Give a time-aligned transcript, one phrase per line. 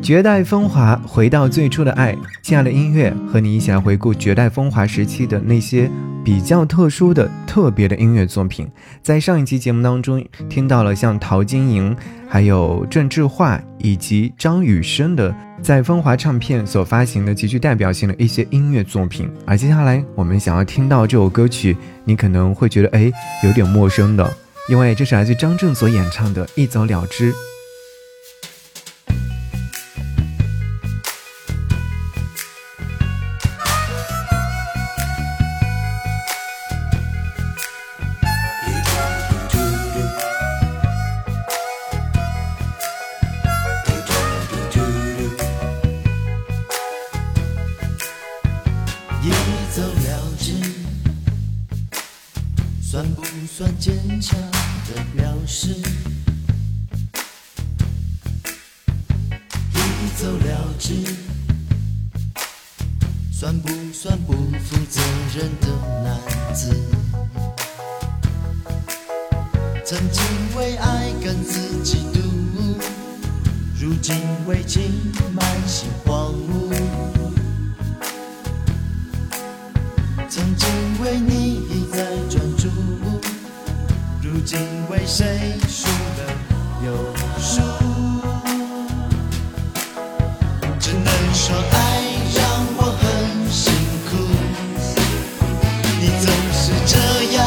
[0.00, 2.16] 绝代风华，回到最初的爱。
[2.40, 5.90] 亲爱的音乐，和你一起来回顾绝代风华时期的那些
[6.24, 8.66] 比较特殊的、特别的音乐作品。
[9.02, 11.94] 在上一期节目当中，听到了像陶晶莹、
[12.26, 19.28] 还有郑智化以及张雨生的在风华唱片所发行的极具代表性的一些音乐作品。
[19.44, 23.12] 而接下来我们想要听到这首歌曲，你可能会觉得哎
[23.44, 24.32] 有点陌生的，
[24.70, 27.32] 因为这是来自张震所演唱的《一走了之》。
[53.88, 55.68] 坚强的表示，
[59.72, 59.78] 一
[60.14, 60.92] 走了之，
[63.32, 65.00] 算不算不负责
[65.34, 65.68] 任的
[66.04, 66.20] 男
[66.54, 66.76] 子？
[69.86, 70.22] 曾经
[70.54, 72.20] 为爱跟自己赌，
[73.74, 74.14] 如今
[74.46, 74.82] 为情
[75.32, 76.74] 满心荒芜。
[80.28, 80.68] 曾经
[81.02, 82.38] 为你一再转
[84.48, 84.56] 注。
[84.56, 86.20] 如今为谁输了
[86.82, 86.86] 又
[87.38, 87.60] 输？
[90.80, 91.76] 只能说爱
[92.34, 92.40] 让
[92.78, 93.04] 我很
[93.50, 93.70] 辛
[94.08, 94.10] 苦。
[96.00, 96.96] 你总是这
[97.36, 97.38] 样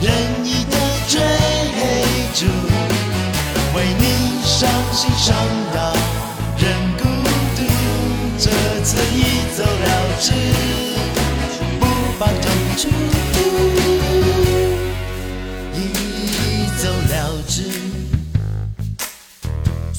[0.00, 0.10] 任
[0.42, 0.74] 意的
[1.06, 1.20] 追
[2.32, 2.46] 逐，
[3.76, 4.02] 为你
[4.42, 5.36] 伤心伤
[5.74, 5.92] 到
[6.56, 6.64] 人
[6.96, 7.02] 孤
[7.56, 7.60] 独。
[8.38, 8.50] 这
[8.82, 9.86] 次一走了
[10.18, 10.32] 之，
[11.78, 11.84] 不
[12.18, 12.42] 怕痛
[12.78, 12.88] 楚。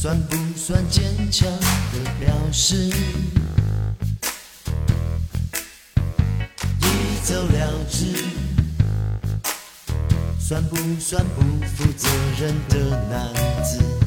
[0.03, 2.75] 算不算坚强的表示？
[6.81, 8.07] 一走了之，
[10.37, 13.33] 算不算不负责任的男
[13.63, 14.02] 子？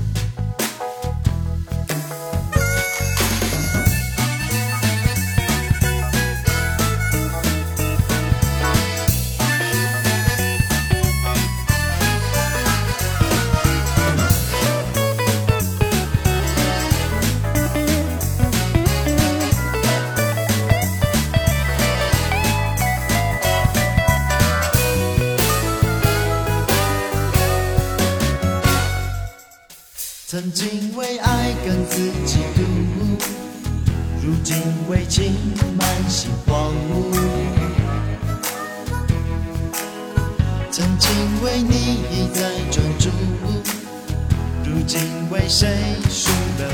[30.39, 32.61] 曾经为爱跟自己赌，
[34.23, 34.55] 如今
[34.87, 35.33] 为情
[35.79, 37.11] 满心荒芜。
[40.71, 41.11] 曾经
[41.43, 43.09] 为你一再专注，
[44.63, 46.69] 如今为谁输了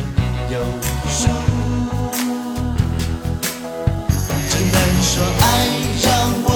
[0.51, 0.59] 又
[1.09, 1.29] 输？
[4.51, 4.75] 只能
[5.05, 5.47] 说爱
[6.03, 6.11] 让
[6.43, 6.47] 我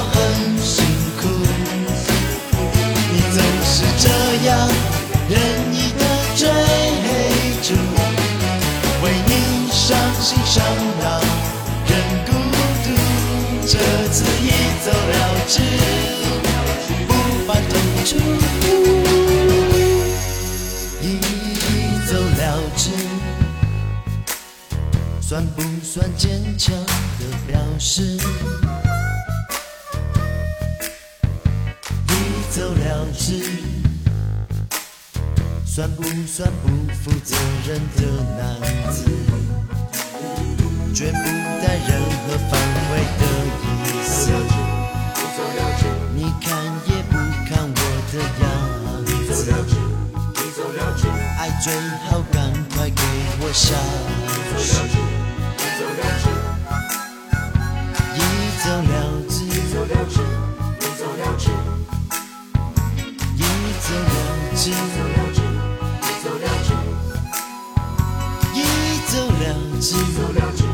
[9.87, 10.65] 伤心伤
[10.99, 11.21] 脑
[11.87, 11.91] 人
[12.27, 12.33] 孤
[12.83, 12.87] 独，
[13.65, 14.51] 这次一
[14.85, 15.15] 走了
[15.47, 15.61] 之，
[17.07, 17.11] 不
[17.47, 17.71] 怕痛
[18.05, 18.19] 楚。
[21.01, 21.05] 一
[22.05, 22.43] 走了
[22.77, 22.91] 之，
[25.21, 28.19] 算不算坚强的表示？
[32.09, 32.11] 一
[32.51, 33.23] 走了之。
[35.65, 36.69] 算不算不
[37.05, 37.37] 负责
[37.69, 38.01] 任的
[38.37, 39.05] 男子？
[40.97, 42.59] 绝不带任何防
[42.91, 43.23] 卫的
[43.61, 43.63] 意
[44.03, 44.33] 思。
[46.15, 46.49] 你看
[46.87, 47.13] 也不
[47.47, 47.79] 看我
[48.11, 48.45] 的样
[49.31, 49.53] 子。
[51.39, 51.67] 爱最
[52.09, 53.03] 好赶快给
[53.43, 53.77] 我下
[54.57, 54.65] 去。
[58.15, 58.19] 一
[58.65, 58.89] 走了
[59.29, 60.17] 之，一走了之，
[63.37, 63.39] 一
[63.85, 64.17] 走了
[64.59, 64.65] 之，
[68.55, 68.65] 一
[69.05, 70.66] 走了之。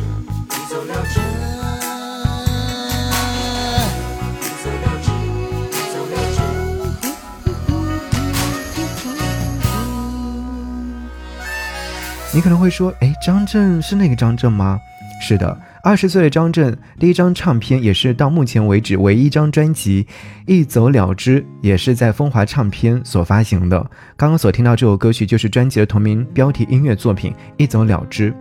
[12.35, 14.81] 你可能会说，哎，张震是那个张震吗？
[15.21, 20.07] 是的，二十岁的张震，第一张唱片也是到目前为止唯一一张专辑，
[20.47, 23.79] 一走了之，也是在风华唱片所发行的。
[24.17, 28.33] 刚刚所听到这首歌曲就是专辑的同名标题音乐作品《一走了之》。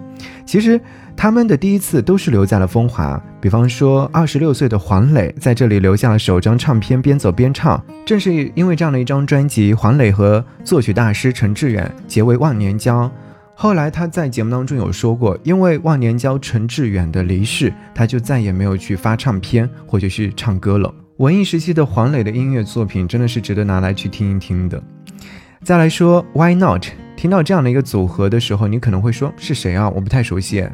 [0.45, 0.79] 其实
[1.17, 13.11] 他们的第一次都是留在了风华，比方说二十六岁的黄磊在这里留下了首张唱片《边走边唱》，正是因为这样的一张专辑，黄磊和作曲大师陈志远结为忘年交。
[13.61, 20.91] 后来他在节目当中有说过，因为忘年交陈志远的离世，他就再也没有去发唱片或者是唱歌了。
[21.17, 24.81] 文艺时期的黄磊的音乐作品真的是值得拿来去听一听的。
[25.63, 29.87] 再来说 Why Not，听到这样的一个组合的时候，你可能会说是谁啊？
[29.91, 30.67] 我不太熟悉。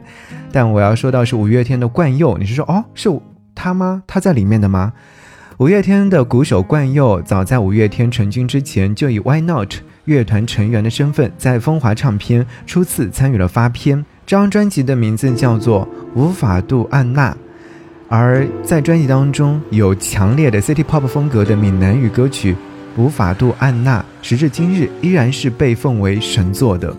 [0.53, 3.09] 但我要说到是五月天的冠佑，你是说哦是
[3.53, 4.01] 他吗？
[4.07, 4.93] 他在里面的吗？
[5.59, 9.73] 五月天的鼓手冠佑，早在五月天成军之前，就以 Why Not
[10.05, 14.05] 乐团成员的身份，在风华唱片初次参与了发片。
[14.27, 15.81] 这张专辑的名字叫做
[16.13, 17.31] 《无法度安娜》，
[18.07, 22.53] 而在专辑当中有强烈的 City Pop 风格的闽南语歌曲
[22.95, 26.95] 《无法度安娜》，时至今日依然是被奉为神作的。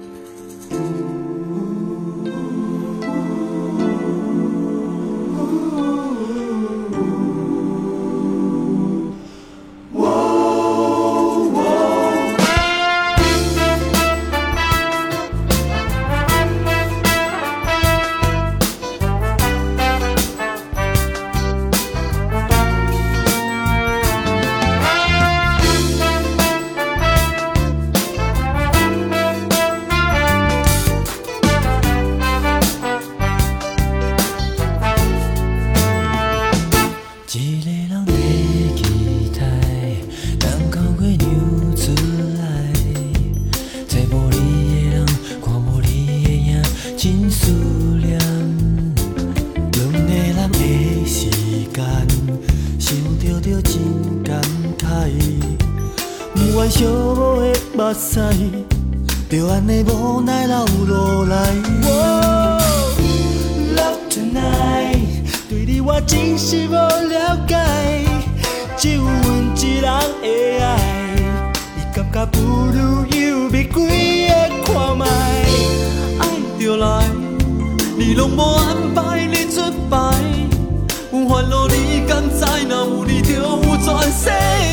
[56.71, 58.21] 寂寞的目屎
[59.31, 61.55] 就安尼无奈流落来。
[63.75, 65.01] Love tonight，
[65.49, 68.05] 对你我真是无了解，
[68.77, 69.17] 只有阮
[69.57, 70.27] 一人的
[70.63, 70.67] 爱。
[71.75, 74.33] 你感觉不如有别几个
[74.67, 75.07] 看卖，
[76.21, 76.23] 爱
[76.61, 77.03] 就来，
[77.97, 79.97] 你拢无安排你出牌，
[81.13, 82.45] 有烦恼你敢知？
[82.69, 84.68] 若有你就有全世界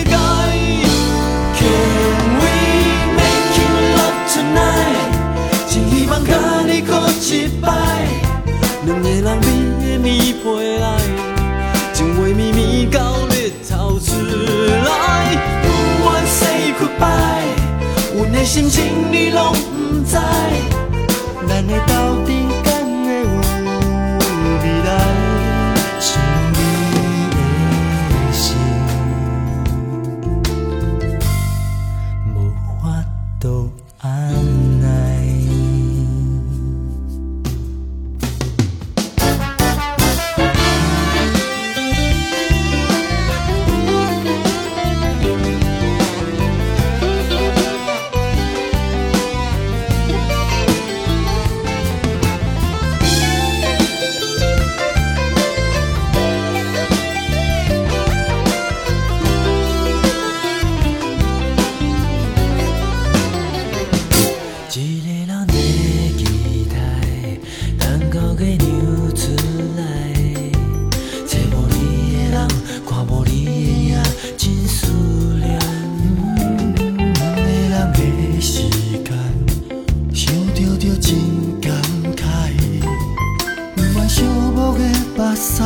[85.36, 85.62] 屎，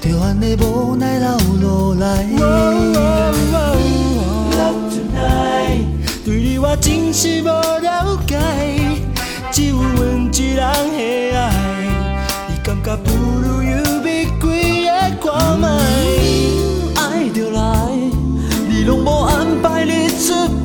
[0.00, 1.28] 就安尼无奈流
[1.60, 2.24] 落来。
[6.24, 8.36] 对你我真是无了解，
[9.50, 11.50] 只有阮一人的爱，
[12.48, 13.10] 你感觉不
[13.40, 14.90] 如有玫瑰的
[15.22, 15.68] 看卖。
[16.96, 17.88] 爱就来，
[18.68, 20.57] 你拢无安排你出。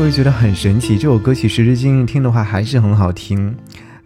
[0.00, 0.10] 怎么样？
[0.10, 0.96] 是不是觉得很神奇？
[0.96, 3.54] 这首歌曲时至今日听的话还是很好听。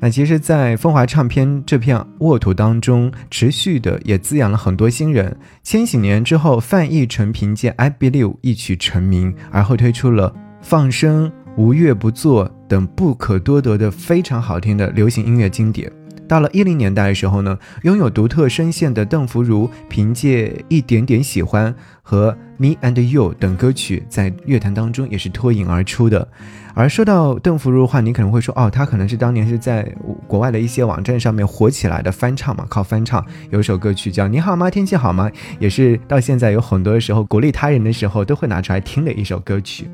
[0.00, 5.36] 那其实，在风华唱片这片沃土当中，持续的也滋养了很多新人。
[5.62, 15.90] 千禧年之后，范逸臣凭借《I Believe》一曲成名，而后推出了《放生》《无乐不作》等不可多得的非常好听的流行音乐经典。
[16.26, 26.26] 到了一零年代的时候呢，拥有独特声线的邓福如，凭借《一点点喜欢》和《Me and You》等歌曲，在乐坛当中也是脱颖而出的。
[26.74, 29.86] 而说到邓福如的话，你可能会说，哦，他可能是当年是在
[30.26, 33.24] 国外的一些网站上面火起来的翻唱嘛，靠翻唱。
[33.50, 34.70] 有首歌曲叫《你好吗？
[34.70, 35.28] 天气好吗》，
[35.58, 39.88] 也是到现在有很多的时候鼓励他人的时候都会拿出来听的一首歌曲。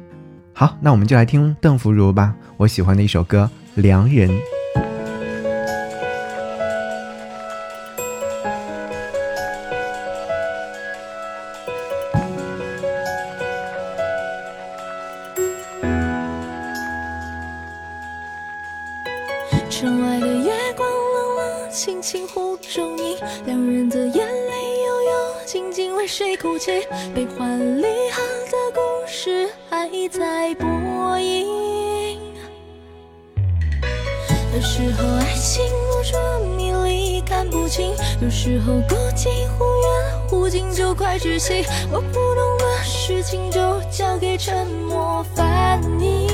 [0.55, 3.51] 好，那我们就来听邓福如吧，我喜欢的一首歌
[3.83, 4.31] 《良人》。
[39.59, 41.65] 忽远忽近就快窒息。
[41.91, 43.61] 我不懂的事情就
[43.91, 46.29] 交给沉默翻译。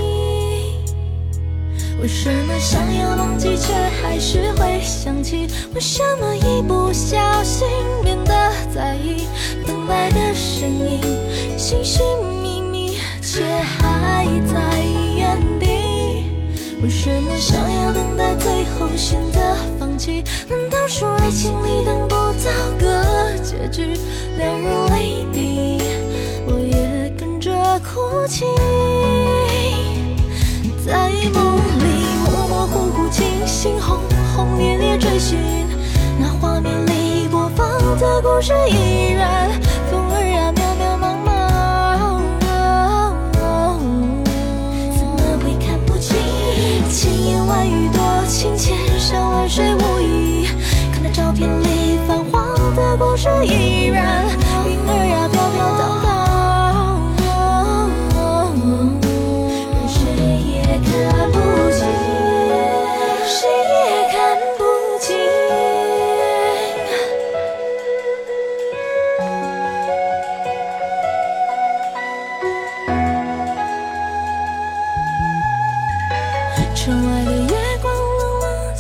[2.01, 3.73] 为什么想要忘记，却
[4.03, 5.49] 还是会想起？
[5.75, 7.67] 为什么一不小心
[8.05, 8.33] 变得
[8.73, 9.27] 在意
[9.67, 11.01] 等待的声音，
[11.57, 12.05] 寻寻
[12.43, 14.85] 觅觅，却还在
[15.17, 16.27] 原地？
[16.83, 19.41] 为什么想要等待，最后选择
[19.81, 20.23] 放弃？
[20.49, 23.99] 难道说爱情里等不糟个结局，
[24.39, 25.81] 两人泪滴，
[26.47, 27.51] 我也跟着
[27.81, 28.45] 哭泣？
[30.87, 31.85] 在梦里
[32.25, 33.99] 模模糊糊，清醒轰
[34.37, 35.39] 轰烈烈追寻，
[36.21, 37.67] 那画面里播放
[37.99, 39.36] 的故事依然。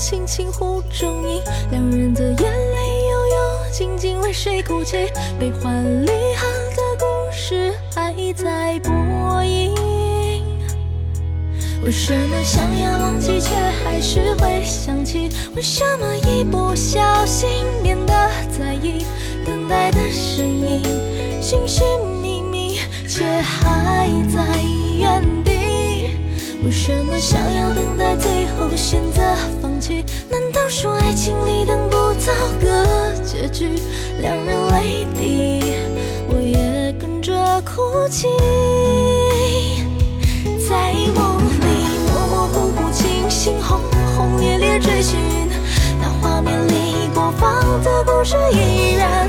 [0.07, 5.11] 冷冷清清湖中影，两人的眼泪悠悠静静为谁哭泣？
[5.39, 6.47] 悲欢离合
[6.77, 9.75] 的故事还在播映。
[11.85, 15.29] 为什么想要忘记，却还是会想起？
[15.57, 18.13] 为什么一不小心变得
[18.57, 19.05] 在意
[19.45, 20.83] 等待的声音，
[21.43, 21.85] 寻寻
[22.23, 24.41] 觅觅，却还在
[24.99, 25.51] 原地？
[26.65, 29.23] 为什么想要等待，最后选择
[30.30, 33.68] 难道说爱情里等不到个结局，
[34.23, 35.75] 两人泪滴，
[36.28, 38.26] 我也跟着哭泣？
[40.66, 41.66] 在梦里
[42.09, 43.78] 模模糊糊，清醒轰
[44.16, 45.18] 轰烈烈追寻，
[46.00, 49.28] 那画面里过往的故事依然。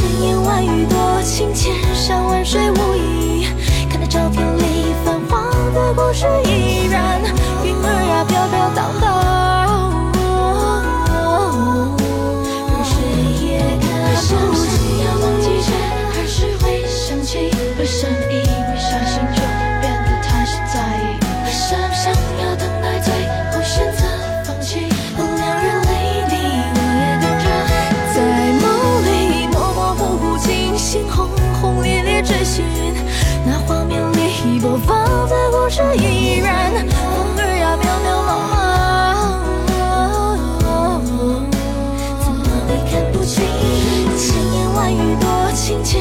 [0.00, 3.48] 千言万语多情，千山万水无意。
[3.90, 7.20] 看那照片里泛黄的故事依然。
[7.62, 9.49] 云儿呀，飘飘荡荡。
[35.70, 36.72] 这依然。
[36.90, 38.52] 风儿呀，渺渺茫茫。
[42.20, 43.36] 怎么会看不清？
[44.18, 45.24] 千言万语多
[45.54, 46.00] 情，切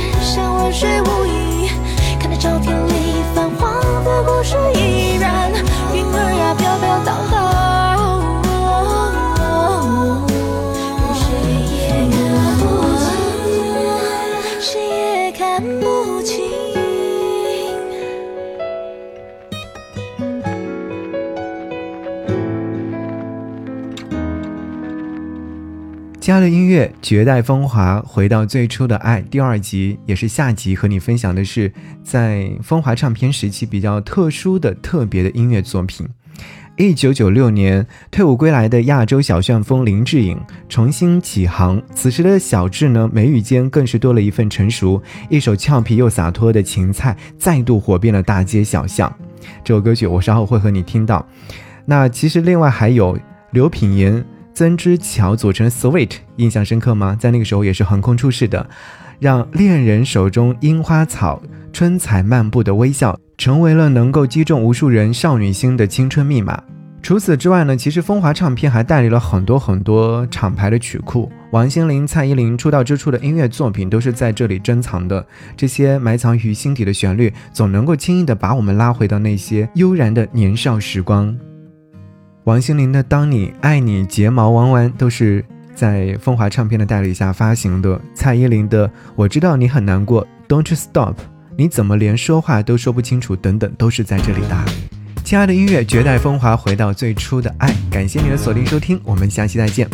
[26.29, 29.19] 家的音乐，绝代风华，回到最初的爱。
[29.19, 36.07] 第二集也是下集，和你分享的是在风华唱片时期比较特殊的、特别的音乐作品。
[36.77, 45.01] 一九九六年退伍归来的亚洲小旋风林志颖重新起航，此时的小志呢，眉宇间更是多了一份成熟。
[45.29, 49.11] 一首俏皮又洒脱的《芹菜》再度火遍了大街小巷。
[49.63, 51.27] 这首歌曲我稍后会和你听到。
[51.85, 53.17] 那其实另外还有
[53.49, 54.23] 刘品言。
[54.59, 57.15] 曾之乔组成 Sweet，印象深刻吗？
[57.17, 58.69] 在那个时候也是横空出世的，
[59.17, 66.61] 让恋人手中樱花草，春彩漫步的微笑，成为了能够击中无数人少女心的青春密码。
[67.01, 75.25] 除此之外呢，其实风华唱片还代理了很多很多厂牌的曲库，王心凌、蔡依林出道之初的音乐作品都是在这里珍藏的。
[75.55, 81.33] 这些埋藏于心底的旋律，总能够轻易的把我们拉回到那些悠然的年少时光。
[82.49, 88.01] 王心凌的《当你爱你睫毛弯弯》都是在风华唱片的代理下发行的。
[88.15, 91.13] 蔡依林的《我知道你很难过》，Don't You Stop，
[91.55, 94.65] 你怎么连说话都说不清楚等等，都是在这里的。
[95.23, 97.71] 亲爱的音乐，绝代风华，回到最初的爱。
[97.91, 99.87] 感谢你的锁定收听，我们下期再见。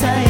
[0.00, 0.27] 像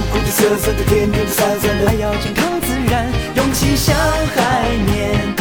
[0.00, 3.94] 苦苦的、涩涩的、甜甜的、酸酸的，还要健康自然，勇气像
[4.34, 5.34] 海绵，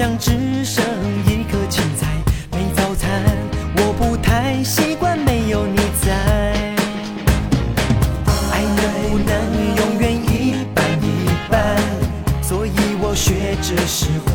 [0.00, 0.30] 像只
[0.64, 0.82] 剩
[1.26, 2.06] 一颗青菜
[2.52, 3.22] 没早餐
[3.76, 6.14] 我不太习惯没有你在。
[8.50, 9.30] 爱能不能
[9.76, 11.76] 永远一半一半？
[12.42, 14.30] 所以我学着释怀。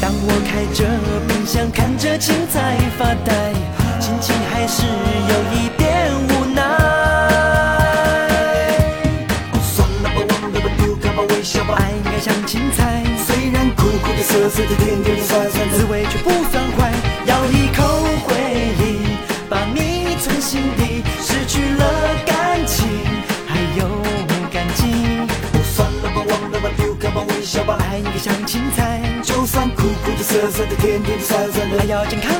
[0.00, 0.88] 当我开着
[1.28, 3.52] 冰箱看着青菜发呆
[4.00, 4.86] 心情还是
[5.28, 5.68] 有一
[14.32, 16.90] 涩涩的、甜甜的、酸酸的，滋味却不算坏。
[17.26, 17.84] 咬一口
[18.24, 18.32] 回
[18.80, 21.84] 忆，把你存心底，失去了
[22.24, 22.88] 感情，
[23.46, 23.86] 还有
[24.50, 25.18] 感激。
[25.52, 32.32] 哦，算了吧，忘了吧，丢开吧，微笑吧，爱应该像青菜，就算苦苦的、涩涩的、甜甜的、酸酸的，还要健康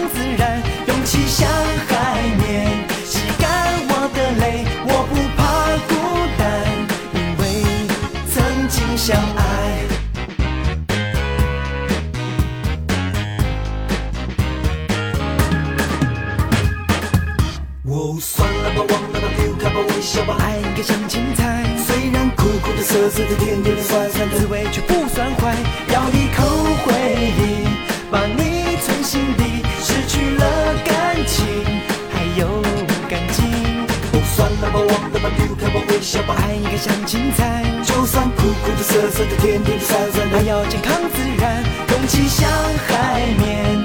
[36.02, 36.34] 小宝。
[36.34, 41.62] 爱应该像芹菜，就算苦苦的、涩涩的、甜甜的、酸酸的，还要健康自然。
[41.88, 42.50] 空气像
[42.88, 43.81] 海绵，